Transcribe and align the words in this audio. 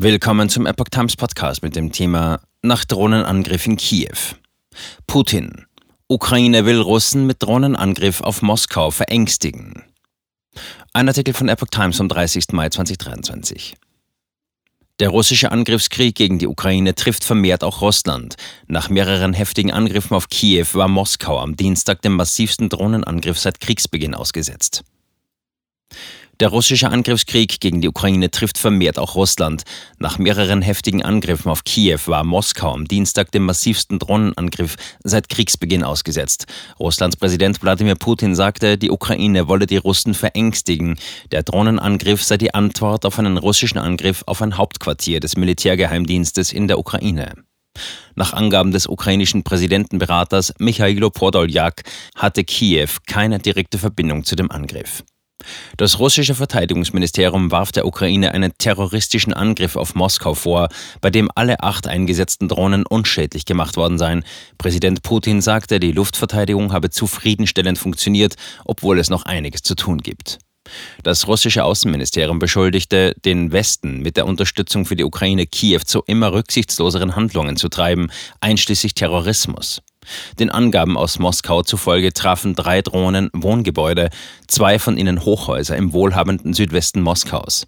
Willkommen 0.00 0.48
zum 0.48 0.64
Epoch 0.64 0.90
Times 0.92 1.16
Podcast 1.16 1.60
mit 1.64 1.74
dem 1.74 1.90
Thema 1.90 2.40
Nach 2.62 2.84
Drohnenangriff 2.84 3.66
in 3.66 3.76
Kiew. 3.76 4.36
Putin. 5.08 5.66
Ukraine 6.06 6.64
will 6.64 6.80
Russen 6.80 7.26
mit 7.26 7.42
Drohnenangriff 7.42 8.20
auf 8.20 8.40
Moskau 8.40 8.92
verängstigen. 8.92 9.82
Ein 10.92 11.08
Artikel 11.08 11.34
von 11.34 11.48
Epoch 11.48 11.66
Times 11.72 11.96
vom 11.96 12.08
30. 12.08 12.52
Mai 12.52 12.68
2023. 12.68 13.74
Der 15.00 15.08
russische 15.08 15.50
Angriffskrieg 15.50 16.14
gegen 16.14 16.38
die 16.38 16.46
Ukraine 16.46 16.94
trifft 16.94 17.24
vermehrt 17.24 17.64
auch 17.64 17.80
Russland. 17.80 18.36
Nach 18.68 18.90
mehreren 18.90 19.32
heftigen 19.32 19.72
Angriffen 19.72 20.14
auf 20.14 20.28
Kiew 20.28 20.66
war 20.74 20.86
Moskau 20.86 21.40
am 21.40 21.56
Dienstag 21.56 22.02
dem 22.02 22.14
massivsten 22.14 22.68
Drohnenangriff 22.68 23.40
seit 23.40 23.58
Kriegsbeginn 23.58 24.14
ausgesetzt. 24.14 24.84
Der 26.40 26.50
russische 26.50 26.88
Angriffskrieg 26.88 27.58
gegen 27.58 27.80
die 27.80 27.88
Ukraine 27.88 28.30
trifft 28.30 28.58
vermehrt 28.58 28.96
auch 28.96 29.16
Russland. 29.16 29.64
Nach 29.98 30.18
mehreren 30.18 30.62
heftigen 30.62 31.02
Angriffen 31.02 31.50
auf 31.50 31.64
Kiew 31.64 31.98
war 32.06 32.22
Moskau 32.22 32.72
am 32.72 32.86
Dienstag 32.86 33.32
dem 33.32 33.44
massivsten 33.44 33.98
Drohnenangriff 33.98 34.76
seit 35.02 35.28
Kriegsbeginn 35.28 35.82
ausgesetzt. 35.82 36.46
Russlands 36.78 37.16
Präsident 37.16 37.60
Wladimir 37.60 37.96
Putin 37.96 38.36
sagte, 38.36 38.78
die 38.78 38.92
Ukraine 38.92 39.48
wolle 39.48 39.66
die 39.66 39.78
Russen 39.78 40.14
verängstigen. 40.14 40.96
Der 41.32 41.42
Drohnenangriff 41.42 42.22
sei 42.22 42.36
die 42.36 42.54
Antwort 42.54 43.04
auf 43.04 43.18
einen 43.18 43.36
russischen 43.36 43.78
Angriff 43.78 44.22
auf 44.26 44.40
ein 44.40 44.56
Hauptquartier 44.56 45.18
des 45.18 45.36
Militärgeheimdienstes 45.36 46.52
in 46.52 46.68
der 46.68 46.78
Ukraine. 46.78 47.32
Nach 48.14 48.32
Angaben 48.32 48.70
des 48.70 48.86
ukrainischen 48.86 49.42
Präsidentenberaters 49.42 50.54
Michailo 50.60 51.10
Podoljak 51.10 51.82
hatte 52.14 52.44
Kiew 52.44 52.90
keine 53.08 53.40
direkte 53.40 53.78
Verbindung 53.78 54.22
zu 54.22 54.36
dem 54.36 54.52
Angriff. 54.52 55.02
Das 55.76 55.98
russische 55.98 56.34
Verteidigungsministerium 56.34 57.50
warf 57.50 57.70
der 57.72 57.86
Ukraine 57.86 58.32
einen 58.32 58.52
terroristischen 58.58 59.32
Angriff 59.32 59.76
auf 59.76 59.94
Moskau 59.94 60.34
vor, 60.34 60.68
bei 61.00 61.10
dem 61.10 61.30
alle 61.34 61.60
acht 61.60 61.86
eingesetzten 61.86 62.48
Drohnen 62.48 62.84
unschädlich 62.84 63.44
gemacht 63.44 63.76
worden 63.76 63.98
seien. 63.98 64.24
Präsident 64.58 65.02
Putin 65.02 65.40
sagte, 65.40 65.78
die 65.78 65.92
Luftverteidigung 65.92 66.72
habe 66.72 66.90
zufriedenstellend 66.90 67.78
funktioniert, 67.78 68.34
obwohl 68.64 68.98
es 68.98 69.10
noch 69.10 69.24
einiges 69.24 69.62
zu 69.62 69.76
tun 69.76 69.98
gibt. 69.98 70.38
Das 71.02 71.26
russische 71.26 71.64
Außenministerium 71.64 72.38
beschuldigte 72.38 73.14
den 73.24 73.52
Westen, 73.52 74.00
mit 74.00 74.16
der 74.16 74.26
Unterstützung 74.26 74.84
für 74.84 74.96
die 74.96 75.04
Ukraine 75.04 75.46
Kiew 75.46 75.80
zu 75.84 76.02
immer 76.06 76.32
rücksichtsloseren 76.32 77.16
Handlungen 77.16 77.56
zu 77.56 77.68
treiben, 77.68 78.10
einschließlich 78.40 78.94
Terrorismus. 78.94 79.80
Den 80.38 80.50
Angaben 80.50 80.96
aus 80.96 81.18
Moskau 81.18 81.62
zufolge 81.62 82.12
trafen 82.12 82.54
drei 82.54 82.82
Drohnen 82.82 83.30
Wohngebäude, 83.32 84.10
zwei 84.46 84.78
von 84.78 84.96
ihnen 84.96 85.24
Hochhäuser 85.24 85.76
im 85.76 85.92
wohlhabenden 85.92 86.54
Südwesten 86.54 87.02
Moskaus. 87.02 87.66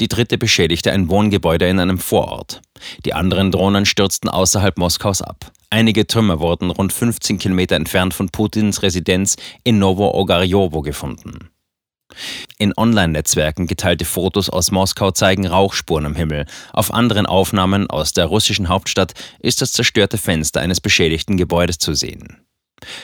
Die 0.00 0.08
dritte 0.08 0.38
beschädigte 0.38 0.92
ein 0.92 1.08
Wohngebäude 1.08 1.66
in 1.68 1.80
einem 1.80 1.98
Vorort. 1.98 2.60
Die 3.04 3.14
anderen 3.14 3.50
Drohnen 3.50 3.86
stürzten 3.86 4.28
außerhalb 4.28 4.76
Moskaus 4.76 5.22
ab. 5.22 5.52
Einige 5.70 6.06
Trümmer 6.06 6.40
wurden 6.40 6.70
rund 6.70 6.92
15 6.92 7.38
Kilometer 7.38 7.76
entfernt 7.76 8.14
von 8.14 8.28
Putins 8.28 8.82
Residenz 8.82 9.36
in 9.64 9.78
Novo-Ogarjowo 9.78 10.82
gefunden. 10.82 11.50
In 12.58 12.72
Online-Netzwerken 12.76 13.66
geteilte 13.66 14.04
Fotos 14.04 14.48
aus 14.48 14.70
Moskau 14.70 15.10
zeigen 15.10 15.46
Rauchspuren 15.46 16.06
am 16.06 16.14
Himmel. 16.14 16.46
Auf 16.72 16.92
anderen 16.92 17.26
Aufnahmen 17.26 17.90
aus 17.90 18.12
der 18.12 18.26
russischen 18.26 18.68
Hauptstadt 18.68 19.12
ist 19.40 19.60
das 19.60 19.72
zerstörte 19.72 20.16
Fenster 20.16 20.60
eines 20.60 20.80
beschädigten 20.80 21.36
Gebäudes 21.36 21.78
zu 21.78 21.94
sehen. 21.94 22.38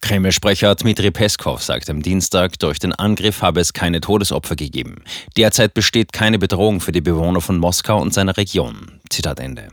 Kreml-Sprecher 0.00 0.74
Dmitri 0.74 1.10
Peskov 1.10 1.62
sagte 1.62 1.92
am 1.92 2.02
Dienstag, 2.02 2.58
durch 2.58 2.78
den 2.78 2.92
Angriff 2.92 3.42
habe 3.42 3.60
es 3.60 3.72
keine 3.72 4.00
Todesopfer 4.00 4.56
gegeben. 4.56 5.02
Derzeit 5.36 5.74
besteht 5.74 6.12
keine 6.12 6.38
Bedrohung 6.38 6.80
für 6.80 6.92
die 6.92 7.00
Bewohner 7.00 7.40
von 7.40 7.58
Moskau 7.58 8.00
und 8.00 8.12
seiner 8.12 8.36
Region. 8.36 9.00
Zitat 9.10 9.40
Ende. 9.40 9.68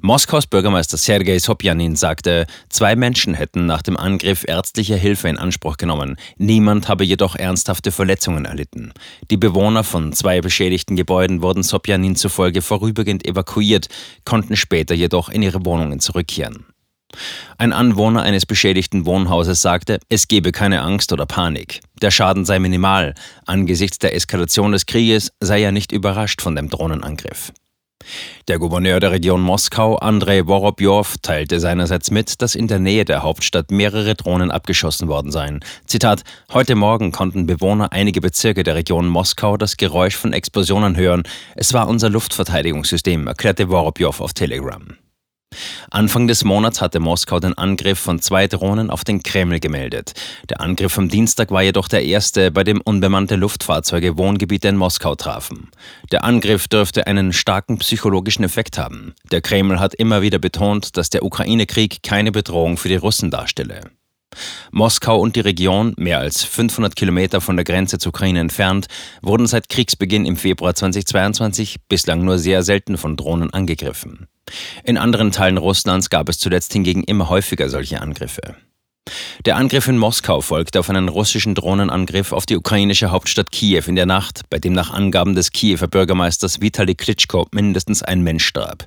Moskaus 0.00 0.46
Bürgermeister 0.46 0.96
Sergei 0.96 1.38
Sobjanin 1.38 1.96
sagte, 1.96 2.46
zwei 2.68 2.96
Menschen 2.96 3.34
hätten 3.34 3.66
nach 3.66 3.82
dem 3.82 3.96
Angriff 3.96 4.44
ärztliche 4.46 4.96
Hilfe 4.96 5.28
in 5.28 5.38
Anspruch 5.38 5.76
genommen. 5.76 6.16
Niemand 6.36 6.88
habe 6.88 7.04
jedoch 7.04 7.36
ernsthafte 7.36 7.92
Verletzungen 7.92 8.44
erlitten. 8.44 8.92
Die 9.30 9.36
Bewohner 9.36 9.84
von 9.84 10.12
zwei 10.12 10.40
beschädigten 10.40 10.96
Gebäuden 10.96 11.42
wurden 11.42 11.62
Sobjanin 11.62 12.16
zufolge 12.16 12.62
vorübergehend 12.62 13.26
evakuiert, 13.26 13.88
konnten 14.24 14.56
später 14.56 14.94
jedoch 14.94 15.28
in 15.28 15.42
ihre 15.42 15.64
Wohnungen 15.64 16.00
zurückkehren. 16.00 16.66
Ein 17.58 17.72
Anwohner 17.72 18.22
eines 18.22 18.46
beschädigten 18.46 19.06
Wohnhauses 19.06 19.62
sagte, 19.62 20.00
es 20.08 20.28
gebe 20.28 20.52
keine 20.52 20.82
Angst 20.82 21.12
oder 21.12 21.26
Panik. 21.26 21.80
Der 22.00 22.10
Schaden 22.10 22.44
sei 22.44 22.58
minimal. 22.58 23.14
Angesichts 23.46 23.98
der 23.98 24.14
Eskalation 24.14 24.72
des 24.72 24.86
Krieges 24.86 25.32
sei 25.40 25.62
er 25.62 25.72
nicht 25.72 25.92
überrascht 25.92 26.40
von 26.40 26.56
dem 26.56 26.68
Drohnenangriff. 26.68 27.52
Der 28.48 28.58
Gouverneur 28.58 29.00
der 29.00 29.12
Region 29.12 29.40
Moskau, 29.40 29.96
Andrei 29.96 30.46
Worobjow, 30.46 31.16
teilte 31.22 31.60
seinerseits 31.60 32.10
mit, 32.10 32.42
dass 32.42 32.54
in 32.54 32.68
der 32.68 32.78
Nähe 32.78 33.04
der 33.04 33.22
Hauptstadt 33.22 33.70
mehrere 33.70 34.14
Drohnen 34.14 34.50
abgeschossen 34.50 35.08
worden 35.08 35.30
seien. 35.30 35.60
Zitat: 35.86 36.22
Heute 36.52 36.74
Morgen 36.74 37.12
konnten 37.12 37.46
Bewohner 37.46 37.92
einiger 37.92 38.20
Bezirke 38.20 38.62
der 38.62 38.74
Region 38.74 39.08
Moskau 39.08 39.56
das 39.56 39.76
Geräusch 39.76 40.16
von 40.16 40.32
Explosionen 40.32 40.96
hören. 40.96 41.22
Es 41.56 41.72
war 41.72 41.88
unser 41.88 42.10
Luftverteidigungssystem, 42.10 43.26
erklärte 43.26 43.68
Worobjow 43.68 44.20
auf 44.20 44.32
Telegram. 44.32 44.96
Anfang 45.92 46.26
des 46.26 46.42
Monats 46.42 46.80
hatte 46.80 47.00
Moskau 47.00 47.38
den 47.38 47.52
Angriff 47.58 47.98
von 47.98 48.18
zwei 48.18 48.46
Drohnen 48.46 48.88
auf 48.88 49.04
den 49.04 49.22
Kreml 49.22 49.60
gemeldet. 49.60 50.14
Der 50.48 50.62
Angriff 50.62 50.96
am 50.96 51.10
Dienstag 51.10 51.50
war 51.50 51.62
jedoch 51.62 51.86
der 51.86 52.02
erste, 52.02 52.50
bei 52.50 52.64
dem 52.64 52.80
unbemannte 52.80 53.36
Luftfahrzeuge 53.36 54.16
Wohngebiete 54.16 54.68
in 54.68 54.78
Moskau 54.78 55.16
trafen. 55.16 55.68
Der 56.10 56.24
Angriff 56.24 56.66
dürfte 56.66 57.06
einen 57.06 57.34
starken 57.34 57.76
psychologischen 57.76 58.42
Effekt 58.42 58.78
haben. 58.78 59.12
Der 59.30 59.42
Kreml 59.42 59.80
hat 59.80 59.92
immer 59.92 60.22
wieder 60.22 60.38
betont, 60.38 60.96
dass 60.96 61.10
der 61.10 61.26
Ukraine-Krieg 61.26 62.02
keine 62.02 62.32
Bedrohung 62.32 62.78
für 62.78 62.88
die 62.88 62.96
Russen 62.96 63.30
darstelle. 63.30 63.90
Moskau 64.70 65.20
und 65.20 65.36
die 65.36 65.40
Region, 65.40 65.92
mehr 65.98 66.20
als 66.20 66.42
500 66.42 66.96
Kilometer 66.96 67.42
von 67.42 67.56
der 67.56 67.66
Grenze 67.66 67.98
zur 67.98 68.10
Ukraine 68.10 68.40
entfernt, 68.40 68.86
wurden 69.20 69.46
seit 69.46 69.68
Kriegsbeginn 69.68 70.24
im 70.24 70.38
Februar 70.38 70.74
2022 70.74 71.82
bislang 71.86 72.24
nur 72.24 72.38
sehr 72.38 72.62
selten 72.62 72.96
von 72.96 73.18
Drohnen 73.18 73.52
angegriffen. 73.52 74.26
In 74.84 74.98
anderen 74.98 75.32
Teilen 75.32 75.58
Russlands 75.58 76.10
gab 76.10 76.28
es 76.28 76.38
zuletzt 76.38 76.72
hingegen 76.72 77.04
immer 77.04 77.28
häufiger 77.28 77.68
solche 77.68 78.00
Angriffe. 78.00 78.56
Der 79.44 79.56
Angriff 79.56 79.88
in 79.88 79.98
Moskau 79.98 80.40
folgte 80.40 80.78
auf 80.78 80.88
einen 80.88 81.08
russischen 81.08 81.56
Drohnenangriff 81.56 82.32
auf 82.32 82.46
die 82.46 82.56
ukrainische 82.56 83.10
Hauptstadt 83.10 83.50
Kiew 83.50 83.82
in 83.88 83.96
der 83.96 84.06
Nacht, 84.06 84.42
bei 84.48 84.60
dem 84.60 84.72
nach 84.72 84.92
Angaben 84.92 85.34
des 85.34 85.50
Kiewer 85.50 85.88
Bürgermeisters 85.88 86.60
Vitali 86.60 86.94
Klitschko 86.94 87.48
mindestens 87.50 88.04
ein 88.04 88.22
Mensch 88.22 88.44
starb. 88.44 88.86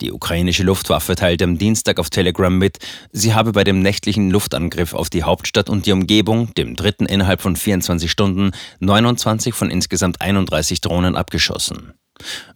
Die 0.00 0.12
ukrainische 0.12 0.62
Luftwaffe 0.62 1.16
teilte 1.16 1.44
am 1.44 1.58
Dienstag 1.58 1.98
auf 1.98 2.10
Telegram 2.10 2.56
mit, 2.56 2.78
sie 3.10 3.34
habe 3.34 3.50
bei 3.50 3.64
dem 3.64 3.80
nächtlichen 3.80 4.30
Luftangriff 4.30 4.94
auf 4.94 5.10
die 5.10 5.24
Hauptstadt 5.24 5.68
und 5.68 5.86
die 5.86 5.92
Umgebung, 5.92 6.54
dem 6.54 6.76
dritten 6.76 7.06
innerhalb 7.06 7.40
von 7.40 7.56
24 7.56 8.08
Stunden, 8.08 8.52
29 8.78 9.54
von 9.54 9.70
insgesamt 9.70 10.20
31 10.20 10.80
Drohnen 10.80 11.16
abgeschossen. 11.16 11.94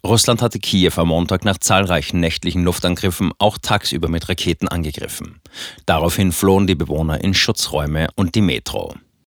Russland 0.04 0.42
hatte 0.42 0.58
Kiew 0.58 0.92
am 0.96 1.08
Montag 1.08 1.44
nach 1.44 1.58
zahlreichen 1.58 2.20
nächtlichen 2.20 2.64
Luftangriffen 2.64 3.32
auch 3.38 3.58
tagsüber 3.58 4.08
mit 4.08 4.28
Raketen 4.28 4.68
angegriffen. 4.68 5.40
Daraufhin 5.86 6.32
flohen 6.32 6.66
die 6.66 6.74
Bewohner 6.74 7.22
in 7.22 7.34
Schutzräume 7.34 8.08
und 8.16 8.34
die 8.34 8.40
Metro. 8.40 8.94